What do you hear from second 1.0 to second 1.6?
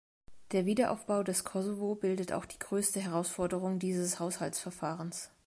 des